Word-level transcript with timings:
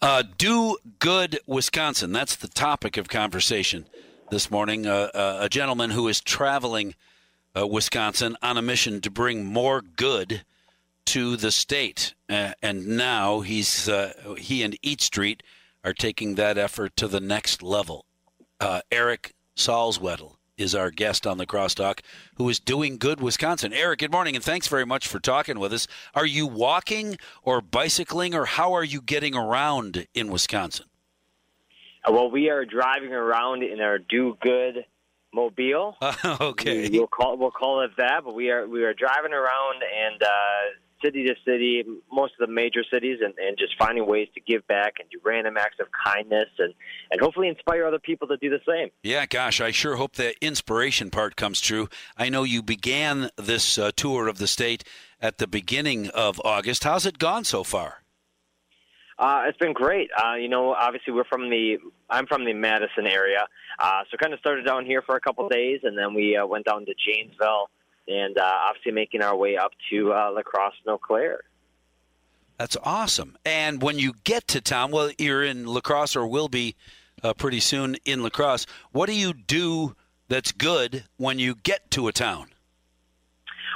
Uh, 0.00 0.22
do 0.36 0.76
good, 1.00 1.40
Wisconsin. 1.46 2.12
That's 2.12 2.36
the 2.36 2.46
topic 2.46 2.96
of 2.96 3.08
conversation 3.08 3.86
this 4.30 4.48
morning. 4.48 4.86
Uh, 4.86 5.08
uh, 5.12 5.38
a 5.40 5.48
gentleman 5.48 5.90
who 5.90 6.06
is 6.06 6.20
traveling 6.20 6.94
uh, 7.56 7.66
Wisconsin 7.66 8.36
on 8.40 8.56
a 8.56 8.62
mission 8.62 9.00
to 9.00 9.10
bring 9.10 9.44
more 9.44 9.80
good 9.80 10.44
to 11.06 11.36
the 11.36 11.50
state, 11.50 12.14
uh, 12.28 12.52
and 12.62 12.86
now 12.86 13.40
he's 13.40 13.88
uh, 13.88 14.34
he 14.38 14.62
and 14.62 14.78
Eat 14.82 15.00
Street 15.00 15.42
are 15.82 15.94
taking 15.94 16.36
that 16.36 16.58
effort 16.58 16.94
to 16.96 17.08
the 17.08 17.20
next 17.20 17.62
level. 17.62 18.04
Eric 18.90 19.34
Salzwedel 19.56 20.37
is 20.58 20.74
our 20.74 20.90
guest 20.90 21.26
on 21.26 21.38
the 21.38 21.46
crosstalk 21.46 22.00
who 22.34 22.48
is 22.48 22.60
doing 22.60 22.98
good 22.98 23.20
Wisconsin. 23.20 23.72
Eric, 23.72 24.00
good 24.00 24.12
morning 24.12 24.34
and 24.34 24.44
thanks 24.44 24.66
very 24.66 24.84
much 24.84 25.06
for 25.06 25.20
talking 25.20 25.58
with 25.58 25.72
us. 25.72 25.86
Are 26.14 26.26
you 26.26 26.46
walking 26.46 27.16
or 27.42 27.62
bicycling 27.62 28.34
or 28.34 28.44
how 28.44 28.74
are 28.74 28.84
you 28.84 29.00
getting 29.00 29.34
around 29.34 30.06
in 30.12 30.30
Wisconsin? 30.30 30.86
Uh, 32.06 32.12
well, 32.12 32.30
we 32.30 32.50
are 32.50 32.64
driving 32.64 33.12
around 33.12 33.62
in 33.62 33.80
our 33.80 33.98
do 33.98 34.36
good 34.42 34.84
mobile. 35.32 35.96
Uh, 36.00 36.36
okay. 36.40 36.88
We, 36.88 36.98
will 36.98 37.06
call 37.06 37.36
we'll 37.36 37.50
call 37.50 37.82
it 37.82 37.92
that, 37.96 38.24
but 38.24 38.34
we 38.34 38.50
are 38.50 38.66
we 38.66 38.84
are 38.84 38.94
driving 38.94 39.32
around 39.32 39.82
and 39.82 40.22
uh, 40.22 40.26
city 41.04 41.24
to 41.24 41.34
city, 41.44 41.84
most 42.12 42.34
of 42.40 42.46
the 42.46 42.52
major 42.52 42.82
cities, 42.92 43.18
and, 43.24 43.34
and 43.38 43.56
just 43.58 43.76
finding 43.78 44.06
ways 44.06 44.28
to 44.34 44.40
give 44.40 44.66
back 44.66 44.94
and 44.98 45.08
do 45.10 45.18
random 45.24 45.56
acts 45.56 45.76
of 45.80 45.86
kindness 46.04 46.48
and, 46.58 46.74
and 47.10 47.20
hopefully 47.20 47.48
inspire 47.48 47.86
other 47.86 47.98
people 47.98 48.28
to 48.28 48.36
do 48.36 48.50
the 48.50 48.60
same. 48.66 48.90
Yeah, 49.02 49.26
gosh, 49.26 49.60
I 49.60 49.70
sure 49.70 49.96
hope 49.96 50.14
the 50.14 50.34
inspiration 50.44 51.10
part 51.10 51.36
comes 51.36 51.60
true. 51.60 51.88
I 52.16 52.28
know 52.28 52.42
you 52.42 52.62
began 52.62 53.30
this 53.36 53.78
uh, 53.78 53.90
tour 53.96 54.28
of 54.28 54.38
the 54.38 54.46
state 54.46 54.84
at 55.20 55.38
the 55.38 55.46
beginning 55.46 56.08
of 56.10 56.40
August. 56.44 56.84
How's 56.84 57.06
it 57.06 57.18
gone 57.18 57.44
so 57.44 57.64
far? 57.64 58.02
Uh, 59.18 59.42
it's 59.48 59.58
been 59.58 59.72
great. 59.72 60.10
Uh, 60.16 60.34
you 60.36 60.48
know, 60.48 60.72
obviously 60.72 61.12
we're 61.12 61.24
from 61.24 61.50
the 61.50 61.78
I'm 62.08 62.26
from 62.26 62.44
the 62.44 62.54
Madison 62.54 63.06
area, 63.06 63.46
uh, 63.80 64.02
so 64.10 64.16
kind 64.16 64.32
of 64.32 64.38
started 64.38 64.64
down 64.64 64.86
here 64.86 65.02
for 65.02 65.16
a 65.16 65.20
couple 65.20 65.44
of 65.44 65.50
days, 65.50 65.80
and 65.82 65.98
then 65.98 66.14
we 66.14 66.36
uh, 66.36 66.46
went 66.46 66.66
down 66.66 66.86
to 66.86 66.94
Janesville 66.94 67.68
and 68.08 68.38
uh, 68.38 68.50
obviously 68.68 68.92
making 68.92 69.22
our 69.22 69.36
way 69.36 69.56
up 69.56 69.72
to 69.90 70.12
uh, 70.12 70.30
La 70.34 70.42
Crosse 70.42 70.74
and 70.84 70.94
Eau 70.94 70.98
Claire. 70.98 71.40
That's 72.56 72.76
awesome. 72.82 73.36
And 73.44 73.80
when 73.80 73.98
you 73.98 74.14
get 74.24 74.48
to 74.48 74.60
town, 74.60 74.90
well, 74.90 75.10
you're 75.18 75.44
in 75.44 75.66
La 75.66 75.80
Crosse 75.80 76.16
or 76.16 76.26
will 76.26 76.48
be 76.48 76.74
uh, 77.22 77.34
pretty 77.34 77.60
soon 77.60 77.96
in 78.04 78.22
La 78.22 78.30
Crosse. 78.30 78.66
What 78.90 79.06
do 79.06 79.14
you 79.14 79.32
do 79.32 79.94
that's 80.28 80.52
good 80.52 81.04
when 81.16 81.38
you 81.38 81.54
get 81.54 81.90
to 81.92 82.08
a 82.08 82.12
town? 82.12 82.48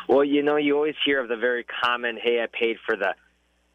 Well, 0.08 0.24
you 0.24 0.42
know, 0.42 0.56
you 0.56 0.74
always 0.74 0.96
hear 1.05 1.20
of 1.20 1.28
the 1.28 1.36
very 1.36 1.64
common, 1.64 2.19
"Hey, 2.20 2.42
I 2.42 2.46
paid 2.46 2.78
for 2.84 2.96
the 2.96 3.14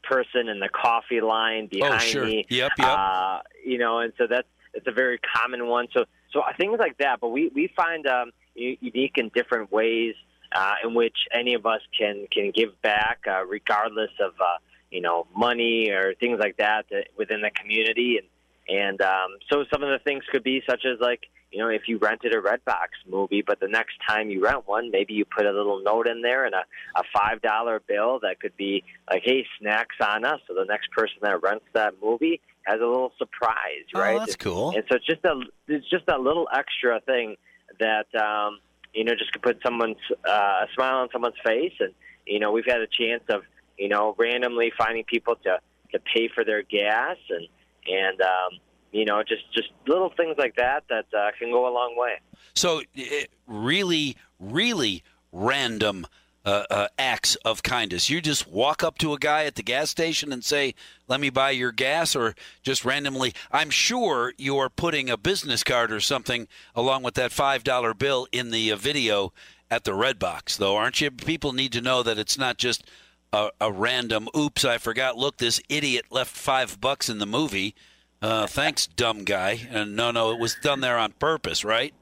person 0.03 0.49
in 0.49 0.59
the 0.59 0.69
coffee 0.69 1.21
line 1.21 1.67
behind 1.67 1.95
oh, 1.95 1.99
sure. 1.99 2.25
me." 2.25 2.45
Yep, 2.49 2.71
yep. 2.77 2.87
Uh, 2.87 3.39
you 3.65 3.77
know, 3.77 3.99
and 3.99 4.11
so 4.17 4.27
that's 4.27 4.47
it's 4.73 4.87
a 4.87 4.91
very 4.91 5.19
common 5.19 5.67
one. 5.67 5.87
So, 5.93 6.03
so 6.31 6.43
things 6.57 6.79
like 6.79 6.97
that. 6.97 7.21
But 7.21 7.29
we 7.29 7.49
we 7.55 7.71
find 7.75 8.05
um, 8.07 8.31
unique 8.55 9.17
and 9.17 9.31
different 9.31 9.71
ways 9.71 10.15
uh, 10.53 10.75
in 10.83 10.93
which 10.93 11.17
any 11.33 11.53
of 11.53 11.65
us 11.65 11.81
can 11.97 12.27
can 12.31 12.51
give 12.51 12.79
back, 12.81 13.19
uh, 13.27 13.45
regardless 13.45 14.11
of 14.19 14.33
uh, 14.39 14.57
you 14.91 15.01
know 15.01 15.27
money 15.35 15.89
or 15.89 16.13
things 16.15 16.39
like 16.39 16.57
that 16.57 16.85
uh, 16.91 17.01
within 17.17 17.41
the 17.41 17.51
community. 17.51 18.19
And 18.19 18.27
and 18.69 19.01
um, 19.01 19.37
so 19.49 19.63
some 19.71 19.83
of 19.83 19.89
the 19.89 19.99
things 20.03 20.23
could 20.31 20.43
be 20.43 20.61
such 20.69 20.85
as 20.85 20.99
like 20.99 21.21
you 21.51 21.59
know 21.59 21.69
if 21.69 21.83
you 21.87 21.97
rented 21.97 22.33
a 22.33 22.41
Redbox 22.41 22.89
movie, 23.09 23.43
but 23.45 23.59
the 23.59 23.67
next 23.67 23.95
time 24.07 24.29
you 24.29 24.43
rent 24.43 24.67
one, 24.67 24.91
maybe 24.91 25.13
you 25.13 25.25
put 25.25 25.45
a 25.45 25.51
little 25.51 25.81
note 25.83 26.07
in 26.07 26.21
there 26.21 26.45
and 26.45 26.53
a, 26.53 26.63
a 26.95 27.03
five 27.13 27.41
dollar 27.41 27.81
bill 27.85 28.19
that 28.21 28.39
could 28.39 28.55
be 28.57 28.83
like, 29.09 29.23
hey, 29.23 29.45
snacks 29.59 29.95
on 30.01 30.25
us. 30.25 30.39
So 30.47 30.53
the 30.53 30.65
next 30.65 30.91
person 30.91 31.17
that 31.21 31.41
rents 31.41 31.65
that 31.73 31.95
movie 32.01 32.41
has 32.63 32.81
a 32.81 32.85
little 32.85 33.13
surprise, 33.17 33.85
right? 33.93 34.15
Oh, 34.15 34.19
that's 34.19 34.35
cool. 34.35 34.71
And 34.71 34.83
so 34.89 34.95
it's 34.95 35.05
just 35.05 35.23
a 35.25 35.41
it's 35.67 35.89
just 35.89 36.05
a 36.07 36.17
little 36.17 36.47
extra 36.55 37.01
thing 37.01 37.35
that. 37.79 38.07
Um, 38.15 38.59
you 38.93 39.03
know, 39.03 39.13
just 39.15 39.33
to 39.33 39.39
put 39.39 39.59
someone's 39.63 39.97
uh, 40.27 40.65
a 40.65 40.67
smile 40.73 40.97
on 40.97 41.09
someone's 41.11 41.39
face. 41.43 41.73
And 41.79 41.93
you 42.25 42.39
know, 42.39 42.51
we've 42.51 42.65
had 42.65 42.81
a 42.81 42.87
chance 42.87 43.23
of 43.29 43.43
you 43.77 43.89
know 43.89 44.15
randomly 44.17 44.71
finding 44.77 45.03
people 45.03 45.35
to 45.43 45.59
to 45.91 45.99
pay 46.13 46.29
for 46.33 46.43
their 46.43 46.63
gas 46.63 47.17
and 47.29 47.47
and 47.87 48.21
um, 48.21 48.59
you 48.91 49.05
know 49.05 49.23
just 49.23 49.51
just 49.53 49.69
little 49.87 50.11
things 50.15 50.35
like 50.37 50.55
that 50.55 50.83
that 50.89 51.05
uh, 51.17 51.31
can 51.37 51.51
go 51.51 51.67
a 51.67 51.73
long 51.73 51.95
way. 51.97 52.19
So, 52.55 52.81
it 52.95 53.29
really, 53.45 54.17
really 54.39 55.03
random 55.31 56.07
uh, 56.47 56.63
uh, 56.69 56.87
acts 56.97 57.35
of 57.43 57.61
kindness. 57.61 58.09
You 58.09 58.21
just 58.21 58.47
walk 58.47 58.81
up 58.81 58.97
to 58.99 59.11
a 59.11 59.19
guy 59.19 59.43
at 59.43 59.55
the 59.55 59.63
gas 59.63 59.89
station 59.89 60.31
and 60.31 60.45
say, 60.45 60.75
"Let 61.05 61.19
me 61.19 61.29
buy 61.29 61.51
your 61.51 61.73
gas," 61.73 62.15
or 62.15 62.35
just 62.63 62.85
randomly. 62.85 63.33
I'm 63.51 63.69
sure 63.69 64.33
you're 64.37 64.69
putting 64.69 65.09
a 65.09 65.17
business 65.17 65.61
card 65.61 65.91
or 65.91 65.99
something 65.99 66.47
along 66.73 67.03
with 67.03 67.15
that 67.15 67.33
five 67.33 67.65
dollar 67.65 67.93
bill 67.93 68.29
in 68.31 68.51
the 68.51 68.71
uh, 68.71 68.77
video 68.77 69.33
at 69.69 69.83
the 69.83 69.91
Redbox, 69.91 70.57
though, 70.57 70.77
aren't 70.77 71.01
you? 71.01 71.11
People 71.11 71.51
need 71.51 71.73
to 71.73 71.81
know 71.81 72.01
that 72.01 72.17
it's 72.17 72.37
not 72.37 72.57
just 72.57 72.85
a, 73.33 73.49
a 73.59 73.69
random. 73.69 74.29
Oops, 74.33 74.63
I 74.63 74.77
forgot. 74.77 75.17
Look, 75.17 75.37
this 75.37 75.59
idiot 75.67 76.05
left 76.09 76.31
five 76.31 76.79
bucks 76.79 77.09
in 77.09 77.19
the 77.19 77.25
movie. 77.25 77.75
Uh, 78.21 78.47
thanks, 78.47 78.87
dumb 78.87 79.25
guy. 79.25 79.67
And 79.69 79.97
no, 79.97 80.11
no, 80.11 80.31
it 80.31 80.39
was 80.39 80.55
done 80.55 80.79
there 80.79 80.97
on 80.97 81.11
purpose, 81.11 81.65
right? 81.65 81.93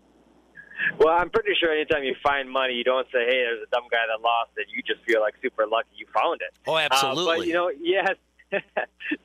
Well, 0.97 1.09
I'm 1.13 1.29
pretty 1.29 1.51
sure 1.59 1.71
anytime 1.71 2.03
you 2.03 2.15
find 2.23 2.49
money, 2.49 2.73
you 2.73 2.83
don't 2.83 3.05
say, 3.11 3.25
"Hey, 3.25 3.43
there's 3.43 3.63
a 3.63 3.69
dumb 3.71 3.83
guy 3.91 4.05
that 4.07 4.21
lost 4.21 4.51
it." 4.57 4.67
You 4.73 4.81
just 4.81 5.03
feel 5.05 5.21
like 5.21 5.35
super 5.41 5.65
lucky 5.67 5.89
you 5.95 6.05
found 6.13 6.41
it. 6.41 6.53
Oh, 6.67 6.77
absolutely. 6.77 7.33
Uh, 7.33 7.37
but 7.37 7.47
you 7.47 7.53
know, 7.53 7.71
yes. 7.81 8.15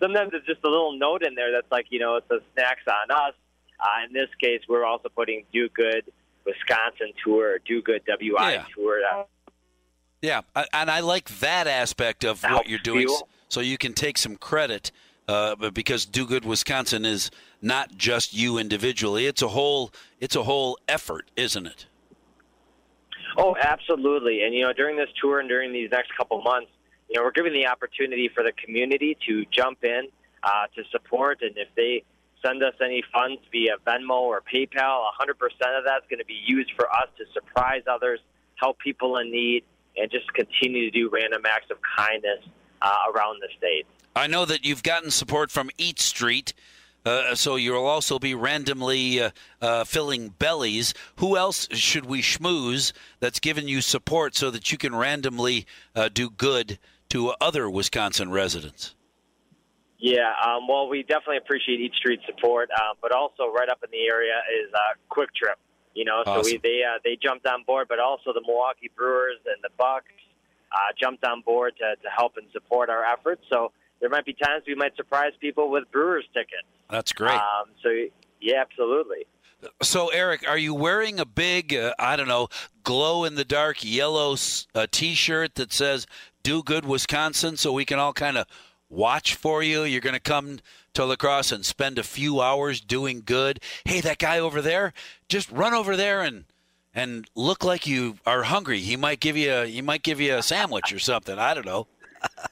sometimes 0.00 0.30
it's 0.34 0.46
just 0.46 0.60
a 0.64 0.68
little 0.68 0.98
note 0.98 1.22
in 1.22 1.34
there 1.34 1.52
that's 1.52 1.70
like, 1.70 1.86
you 1.90 2.00
know, 2.00 2.16
it 2.16 2.24
says 2.30 2.40
snacks 2.54 2.82
on 2.88 3.10
us. 3.16 3.34
Uh, 3.78 4.06
in 4.06 4.12
this 4.12 4.28
case, 4.42 4.60
we're 4.68 4.84
also 4.84 5.08
putting 5.08 5.44
Do 5.52 5.68
Good 5.68 6.10
Wisconsin 6.44 7.12
tour, 7.24 7.54
or 7.54 7.58
Do 7.58 7.80
Good 7.82 8.02
WI 8.06 8.52
Yeah. 8.52 8.64
tour. 8.74 9.00
Uh, 9.04 9.24
Yeah, 10.22 10.42
I- 10.54 10.66
and 10.74 10.90
I 10.90 11.00
like 11.00 11.28
that 11.40 11.66
aspect 11.66 12.24
of 12.24 12.42
what 12.42 12.68
you're 12.68 12.78
doing, 12.78 13.08
so 13.48 13.60
you 13.60 13.78
can 13.78 13.94
take 13.94 14.18
some 14.18 14.36
credit. 14.36 14.90
Uh, 15.30 15.54
but 15.54 15.72
because 15.72 16.06
Do 16.06 16.26
Good 16.26 16.44
Wisconsin 16.44 17.04
is 17.04 17.30
not 17.62 17.96
just 17.96 18.34
you 18.34 18.58
individually; 18.58 19.26
it's 19.26 19.42
a 19.42 19.48
whole, 19.48 19.92
it's 20.18 20.34
a 20.34 20.42
whole 20.42 20.76
effort, 20.88 21.30
isn't 21.36 21.66
it? 21.66 21.86
Oh, 23.38 23.54
absolutely. 23.62 24.42
And 24.42 24.52
you 24.52 24.64
know, 24.64 24.72
during 24.72 24.96
this 24.96 25.08
tour 25.22 25.38
and 25.38 25.48
during 25.48 25.72
these 25.72 25.88
next 25.92 26.10
couple 26.16 26.42
months, 26.42 26.72
you 27.08 27.16
know, 27.16 27.24
we're 27.24 27.30
giving 27.30 27.52
the 27.52 27.68
opportunity 27.68 28.28
for 28.28 28.42
the 28.42 28.50
community 28.50 29.16
to 29.28 29.44
jump 29.52 29.84
in 29.84 30.08
uh, 30.42 30.66
to 30.74 30.82
support, 30.90 31.42
and 31.42 31.56
if 31.56 31.68
they 31.76 32.02
send 32.44 32.64
us 32.64 32.74
any 32.82 33.04
funds 33.12 33.40
via 33.52 33.76
Venmo 33.86 34.22
or 34.22 34.42
PayPal, 34.52 35.04
100% 35.20 35.30
of 35.78 35.84
that's 35.84 36.06
going 36.08 36.18
to 36.18 36.24
be 36.24 36.40
used 36.44 36.72
for 36.74 36.90
us 36.90 37.08
to 37.18 37.24
surprise 37.32 37.82
others, 37.88 38.18
help 38.56 38.80
people 38.80 39.18
in 39.18 39.30
need, 39.30 39.62
and 39.96 40.10
just 40.10 40.32
continue 40.32 40.90
to 40.90 40.98
do 40.98 41.08
random 41.08 41.42
acts 41.46 41.70
of 41.70 41.76
kindness 41.96 42.40
uh, 42.82 42.94
around 43.14 43.40
the 43.40 43.48
state. 43.56 43.86
I 44.20 44.26
know 44.26 44.44
that 44.44 44.66
you've 44.66 44.82
gotten 44.82 45.10
support 45.10 45.50
from 45.50 45.70
Eat 45.78 45.98
Street, 45.98 46.52
uh, 47.06 47.34
so 47.34 47.56
you'll 47.56 47.86
also 47.86 48.18
be 48.18 48.34
randomly 48.34 49.18
uh, 49.18 49.30
uh, 49.62 49.84
filling 49.84 50.28
bellies. 50.28 50.92
Who 51.16 51.38
else 51.38 51.66
should 51.72 52.04
we 52.04 52.20
schmooze 52.20 52.92
that's 53.20 53.40
given 53.40 53.66
you 53.66 53.80
support 53.80 54.34
so 54.36 54.50
that 54.50 54.70
you 54.70 54.76
can 54.76 54.94
randomly 54.94 55.64
uh, 55.96 56.10
do 56.12 56.28
good 56.28 56.78
to 57.08 57.30
other 57.40 57.70
Wisconsin 57.70 58.30
residents? 58.30 58.94
Yeah, 59.98 60.34
um, 60.46 60.68
well, 60.68 60.90
we 60.90 61.02
definitely 61.02 61.38
appreciate 61.38 61.80
Eat 61.80 61.94
street 61.94 62.20
support, 62.26 62.68
um, 62.78 62.96
but 63.00 63.12
also 63.12 63.46
right 63.46 63.70
up 63.70 63.78
in 63.82 63.90
the 63.90 64.04
area 64.04 64.34
is 64.62 64.70
uh, 64.74 64.78
Kwik 65.08 65.28
Trip. 65.34 65.58
You 65.94 66.04
know, 66.04 66.22
so 66.26 66.42
we 66.44 66.58
they 66.62 66.82
uh, 66.86 66.98
they 67.02 67.16
jumped 67.16 67.46
on 67.46 67.64
board, 67.64 67.86
but 67.88 67.98
also 67.98 68.34
the 68.34 68.42
Milwaukee 68.46 68.90
Brewers 68.94 69.38
and 69.46 69.56
the 69.62 69.70
Bucks 69.78 70.12
uh, 70.72 70.92
jumped 71.00 71.24
on 71.24 71.40
board 71.40 71.72
to, 71.78 71.96
to 72.02 72.08
help 72.14 72.36
and 72.36 72.46
support 72.52 72.90
our 72.90 73.02
efforts. 73.02 73.42
So 73.50 73.72
there 74.00 74.10
might 74.10 74.24
be 74.24 74.32
times 74.32 74.64
we 74.66 74.74
might 74.74 74.96
surprise 74.96 75.32
people 75.40 75.70
with 75.70 75.90
Brewers 75.92 76.24
tickets. 76.32 76.66
That's 76.88 77.12
great. 77.12 77.34
Um, 77.34 77.68
so 77.82 77.90
yeah, 78.40 78.60
absolutely. 78.60 79.26
So, 79.82 80.08
Eric, 80.08 80.48
are 80.48 80.56
you 80.56 80.74
wearing 80.74 81.20
a 81.20 81.26
big, 81.26 81.74
uh, 81.74 81.94
I 81.98 82.16
don't 82.16 82.28
know, 82.28 82.48
glow 82.82 83.24
in 83.24 83.34
the 83.34 83.44
dark 83.44 83.84
yellow 83.84 84.36
uh, 84.74 84.86
t 84.90 85.14
shirt 85.14 85.54
that 85.56 85.72
says 85.72 86.06
Do 86.42 86.62
Good 86.62 86.86
Wisconsin 86.86 87.56
so 87.56 87.72
we 87.72 87.84
can 87.84 87.98
all 87.98 88.14
kind 88.14 88.38
of 88.38 88.46
watch 88.88 89.34
for 89.34 89.62
you? 89.62 89.84
You're 89.84 90.00
going 90.00 90.14
to 90.14 90.20
come 90.20 90.60
to 90.94 91.04
La 91.04 91.16
Crosse 91.16 91.52
and 91.52 91.64
spend 91.64 91.98
a 91.98 92.02
few 92.02 92.40
hours 92.40 92.80
doing 92.80 93.22
good. 93.24 93.60
Hey, 93.84 94.00
that 94.00 94.18
guy 94.18 94.38
over 94.38 94.62
there, 94.62 94.92
just 95.28 95.50
run 95.50 95.74
over 95.74 95.96
there 95.96 96.22
and. 96.22 96.44
And 96.92 97.30
look 97.36 97.62
like 97.62 97.86
you 97.86 98.16
are 98.26 98.42
hungry. 98.42 98.80
He 98.80 98.96
might 98.96 99.20
give 99.20 99.36
you 99.36 99.52
a 99.52 99.64
he 99.64 99.80
might 99.80 100.02
give 100.02 100.20
you 100.20 100.34
a 100.34 100.42
sandwich 100.42 100.92
or 100.92 100.98
something. 100.98 101.38
I 101.38 101.54
don't 101.54 101.64
know. 101.64 101.86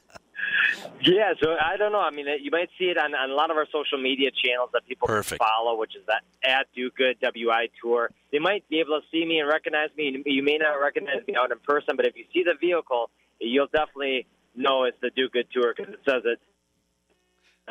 Yeah, 1.01 1.33
so 1.41 1.55
I 1.59 1.77
don't 1.77 1.91
know. 1.91 1.99
I 1.99 2.11
mean, 2.11 2.25
you 2.41 2.51
might 2.51 2.69
see 2.77 2.85
it 2.85 2.97
on, 2.97 3.15
on 3.15 3.29
a 3.29 3.33
lot 3.33 3.51
of 3.51 3.57
our 3.57 3.67
social 3.71 4.01
media 4.01 4.29
channels 4.31 4.69
that 4.73 4.85
people 4.87 5.07
Perfect. 5.07 5.41
follow, 5.41 5.77
which 5.77 5.95
is 5.95 6.01
that 6.07 6.23
at 6.43 6.67
Do 6.75 6.89
Good 6.91 7.17
WI 7.21 7.69
Tour. 7.81 8.11
They 8.31 8.39
might 8.39 8.67
be 8.69 8.79
able 8.79 8.99
to 8.99 9.05
see 9.11 9.25
me 9.25 9.39
and 9.39 9.47
recognize 9.47 9.89
me. 9.97 10.21
You 10.25 10.43
may 10.43 10.57
not 10.57 10.73
recognize 10.73 11.25
me 11.27 11.35
out 11.35 11.51
in 11.51 11.59
person, 11.59 11.95
but 11.95 12.05
if 12.05 12.15
you 12.15 12.25
see 12.33 12.43
the 12.43 12.55
vehicle, 12.59 13.09
you'll 13.39 13.67
definitely 13.67 14.27
know 14.55 14.83
it's 14.83 14.97
the 15.01 15.09
Do 15.15 15.29
Good 15.29 15.47
Tour 15.53 15.73
because 15.75 15.93
it 15.93 15.99
says 16.05 16.23
it 16.25 16.39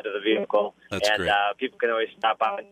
of 0.05 0.13
the 0.13 0.19
vehicle, 0.21 0.75
That's 0.89 1.09
and 1.09 1.17
great. 1.17 1.29
Uh, 1.29 1.53
people 1.57 1.77
can 1.77 1.89
always 1.89 2.07
stop 2.17 2.39
by. 2.39 2.65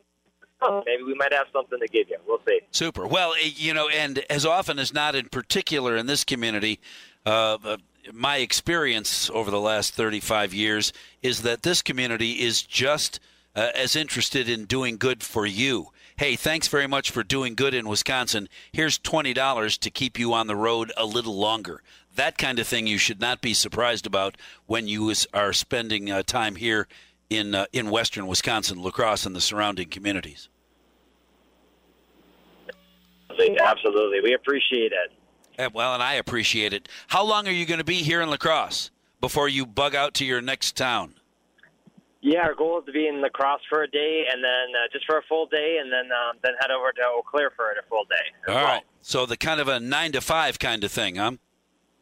Oh, 0.62 0.82
maybe 0.86 1.04
we 1.04 1.14
might 1.14 1.34
have 1.34 1.48
something 1.54 1.78
to 1.80 1.88
give 1.88 2.10
you. 2.10 2.18
We'll 2.28 2.42
see. 2.48 2.62
Super. 2.72 3.06
Well, 3.06 3.34
eh, 3.34 3.52
you 3.56 3.74
know, 3.74 3.90
and 3.90 4.20
as 4.30 4.46
often 4.46 4.80
as 4.80 4.94
not, 4.94 5.14
in 5.14 5.30
particular 5.30 5.96
in 5.96 6.08
this 6.08 6.24
community, 6.24 6.80
uh, 7.26 7.58
uh, 7.64 7.78
my 8.14 8.38
experience 8.38 9.30
over 9.32 9.52
the 9.52 9.60
last 9.60 9.94
35 9.94 10.54
years 10.54 10.94
is 11.22 11.42
that 11.42 11.64
this 11.64 11.82
community 11.82 12.42
is 12.42 12.62
just 12.62 13.20
uh, 13.56 13.70
as 13.76 13.96
interested 13.96 14.48
in 14.48 14.66
doing 14.66 14.98
good 14.98 15.24
for 15.24 15.46
you. 15.46 15.92
Hey, 16.18 16.36
thanks 16.36 16.68
very 16.68 16.88
much 16.88 17.12
for 17.12 17.24
doing 17.24 17.54
good 17.54 17.74
in 17.74 17.88
Wisconsin. 17.88 18.50
Here's 18.72 18.98
$20 18.98 19.80
to 19.80 19.90
keep 19.90 20.18
you 20.18 20.34
on 20.34 20.48
the 20.48 20.56
road 20.56 20.92
a 20.98 21.06
little 21.06 21.38
longer. 21.38 21.84
That 22.16 22.38
kind 22.38 22.58
of 22.58 22.68
thing 22.68 22.88
you 22.88 22.98
should 22.98 23.22
not 23.22 23.42
be 23.42 23.54
surprised 23.54 24.08
about 24.08 24.36
when 24.66 24.88
you 24.88 25.10
is, 25.10 25.28
are 25.34 25.54
spending 25.54 26.10
uh, 26.10 26.24
time 26.24 26.56
here 26.56 26.88
in 27.30 27.54
uh, 27.54 27.66
in 27.74 27.90
western 27.90 28.26
Wisconsin, 28.26 28.82
La 28.82 28.90
Crosse, 28.90 29.26
and 29.26 29.36
the 29.36 29.42
surrounding 29.42 29.90
communities. 29.90 30.50
Absolutely, 33.30 34.22
we 34.22 34.34
appreciate 34.34 34.92
it. 34.92 35.12
Eh, 35.58 35.70
Well, 35.74 35.94
and 35.94 36.04
I 36.04 36.14
appreciate 36.14 36.74
it. 36.74 36.88
How 37.08 37.24
long 37.24 37.48
are 37.48 37.52
you 37.52 37.66
going 37.66 37.80
to 37.80 37.84
be 37.84 38.04
here 38.04 38.22
in 38.22 38.30
La 38.30 38.38
Crosse 38.38 38.92
before 39.22 39.48
you 39.50 39.66
bug 39.66 39.96
out 39.96 40.14
to 40.16 40.26
your 40.26 40.42
next 40.42 40.76
town? 40.76 41.16
Yeah, 42.22 42.40
our 42.42 42.56
goal 42.56 42.80
is 42.80 42.86
to 42.86 42.92
be 42.92 43.08
in 43.08 43.22
La 43.22 43.30
Crosse 43.30 43.62
for 43.70 43.84
a 43.84 43.88
day, 43.90 44.26
and 44.32 44.44
then 44.44 44.76
uh, 44.76 44.88
just 44.92 45.06
for 45.06 45.18
a 45.18 45.22
full 45.24 45.46
day, 45.48 45.78
and 45.82 45.92
then 45.92 46.06
um, 46.12 46.38
then 46.44 46.54
head 46.60 46.72
over 46.72 46.92
to 46.92 47.02
Eau 47.02 47.22
Claire 47.30 47.52
for 47.56 47.66
a 47.72 47.84
full 47.90 48.06
day. 48.06 48.50
All 48.52 48.56
well. 48.56 48.64
right. 48.66 48.84
So 49.02 49.26
the 49.26 49.38
kind 49.38 49.60
of 49.60 49.68
a 49.68 49.80
nine 49.80 50.12
to 50.14 50.22
five 50.22 50.60
kind 50.60 50.84
of 50.84 50.92
thing, 50.92 51.16
huh? 51.16 51.34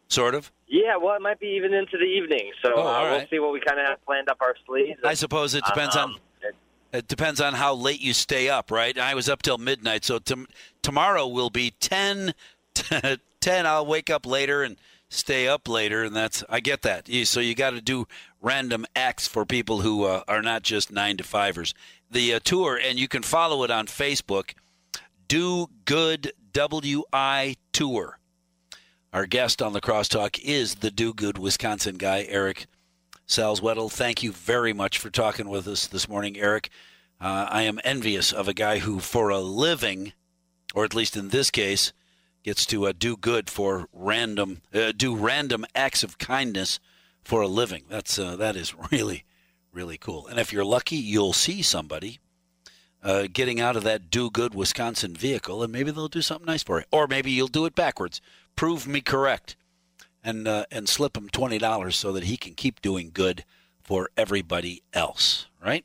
Sort 0.08 0.34
of. 0.36 0.52
Yeah, 0.68 0.98
well, 0.98 1.16
it 1.16 1.22
might 1.22 1.40
be 1.40 1.48
even 1.48 1.74
into 1.74 1.98
the 1.98 2.06
evening, 2.06 2.52
so 2.64 2.72
Oh, 2.76 2.82
uh, 2.82 2.84
all 2.84 3.12
we'll 3.12 3.28
see 3.30 3.40
what 3.40 3.54
we 3.54 3.60
kind 3.60 3.80
of 3.80 3.86
have 3.88 4.04
planned 4.06 4.30
up 4.30 4.38
our 4.42 4.56
sleeves. 4.66 5.00
I 5.04 5.14
suppose 5.14 5.54
it 5.54 5.64
depends 5.66 5.96
on 5.96 6.12
Um, 6.12 6.16
it- 6.42 6.56
it 6.94 7.08
depends 7.08 7.42
on 7.42 7.54
how 7.56 7.74
late 7.74 8.00
you 8.00 8.14
stay 8.14 8.48
up, 8.50 8.72
right? 8.72 8.98
I 8.98 9.14
was 9.16 9.28
up 9.30 9.42
till 9.42 9.58
midnight, 9.58 10.06
so 10.06 10.18
tom 10.20 10.48
tomorrow 10.82 11.28
will 11.28 11.50
be 11.50 11.72
10, 11.80 12.34
10. 13.46 13.68
I'll 13.68 13.86
wake 13.86 14.10
up 14.10 14.26
later 14.26 14.64
and 14.64 14.76
stay 15.08 15.48
up 15.48 15.70
later, 15.70 16.04
and 16.04 16.16
that's 16.16 16.44
I 16.50 16.60
get 16.60 16.82
that. 16.82 17.08
So 17.26 17.40
you 17.40 17.54
got 17.54 17.70
to 17.72 17.82
do 17.82 18.08
random 18.42 18.88
acts 18.96 19.28
for 19.28 19.46
people 19.46 19.82
who 19.82 20.04
uh, 20.06 20.24
are 20.28 20.42
not 20.42 20.64
just 20.64 20.92
nine 20.92 21.18
to 21.18 21.24
fivers. 21.24 21.76
The 22.10 22.34
uh, 22.34 22.40
tour, 22.44 22.76
and 22.76 23.00
you 23.00 23.08
can 23.08 23.22
follow 23.22 23.64
it 23.64 23.70
on 23.70 23.86
Facebook. 23.86 24.56
Do 25.28 25.68
Good 25.86 26.34
WI 26.54 27.56
Tour. 27.72 28.18
Our 29.14 29.28
guest 29.28 29.62
on 29.62 29.74
the 29.74 29.82
Crosstalk 29.82 30.40
is 30.44 30.76
the 30.76 30.90
Do 30.90 31.14
Good 31.14 31.38
Wisconsin 31.38 31.98
guy, 31.98 32.26
Eric 32.28 32.66
Salzwedel. 33.28 33.92
Thank 33.92 34.24
you 34.24 34.32
very 34.32 34.74
much 34.74 34.98
for 34.98 35.12
talking 35.12 35.50
with 35.50 35.68
us 35.68 35.86
this 35.86 36.10
morning, 36.10 36.36
Eric. 36.36 36.72
Uh, 37.22 37.46
I 37.48 37.62
am 37.62 37.80
envious 37.84 38.34
of 38.34 38.48
a 38.48 38.56
guy 38.56 38.80
who, 38.80 39.00
for 39.00 39.30
a 39.30 39.40
living, 39.40 40.14
or 40.74 40.84
at 40.84 40.96
least 40.96 41.16
in 41.16 41.30
this 41.30 41.52
case, 41.52 41.94
gets 42.46 42.64
to 42.68 42.86
uh, 42.86 42.94
do 42.98 43.18
good 43.18 43.50
for 43.50 43.88
random, 43.92 44.62
uh, 44.72 44.92
do 44.96 45.16
random 45.16 45.66
acts 45.74 46.04
of 46.04 46.20
kindness 46.20 46.80
for 47.24 47.42
a 47.42 47.48
living. 47.48 47.84
That's 47.90 48.20
uh, 48.20 48.36
that 48.36 48.56
is 48.56 48.76
really, 48.92 49.26
really 49.74 49.98
cool. 49.98 50.28
And 50.28 50.40
if 50.40 50.54
you're 50.54 50.64
lucky, 50.64 50.96
you'll 50.96 51.34
see 51.34 51.64
somebody 51.64 52.20
uh, 53.04 53.28
getting 53.34 53.60
out 53.60 53.76
of 53.76 53.84
that 53.84 54.12
do 54.12 54.30
good 54.30 54.54
Wisconsin 54.54 55.16
vehicle, 55.16 55.64
and 55.64 55.74
maybe 55.74 55.90
they'll 55.90 56.08
do 56.08 56.22
something 56.22 56.46
nice 56.46 56.62
for 56.62 56.80
you, 56.80 56.86
or 56.92 57.08
maybe 57.08 57.32
you'll 57.32 57.48
do 57.48 57.66
it 57.66 57.74
backwards. 57.74 58.22
Prove 58.56 58.88
me 58.88 59.02
correct, 59.02 59.56
and 60.24 60.48
uh, 60.48 60.66
and 60.70 60.88
slip 60.88 61.18
him 61.18 61.30
twenty 61.30 61.58
dollars 61.58 61.96
so 61.96 62.12
that 62.12 62.26
he 62.26 62.38
can 62.38 62.54
keep 62.54 62.80
doing 62.80 63.10
good 63.12 63.44
for 63.84 64.10
everybody 64.16 64.84
else. 64.94 65.48
Right? 65.64 65.84